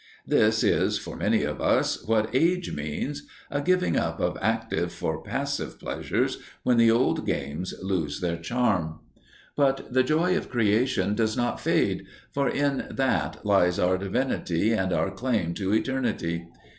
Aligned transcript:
This 0.25 0.63
is, 0.63 0.97
for 0.97 1.15
many 1.15 1.43
of 1.43 1.61
us, 1.61 2.03
what 2.07 2.33
age 2.33 2.71
means 2.73 3.27
a 3.51 3.61
giving 3.61 3.95
up 3.97 4.19
of 4.19 4.35
active 4.41 4.91
for 4.91 5.21
passive 5.21 5.79
pleasures 5.79 6.39
when 6.63 6.77
the 6.77 6.89
old 6.89 7.23
games 7.23 7.75
lose 7.83 8.19
their 8.19 8.37
charm. 8.37 9.01
But 9.55 9.93
the 9.93 10.01
joy 10.01 10.35
of 10.35 10.49
creation 10.49 11.13
does 11.13 11.37
not 11.37 11.59
fade, 11.61 12.07
for 12.31 12.49
in 12.49 12.87
that 12.89 13.45
lies 13.45 13.77
our 13.77 13.99
divinity 13.99 14.73
and 14.73 14.91
our 14.91 15.11
claim 15.11 15.53
to 15.53 15.71
eternity. 15.71 16.47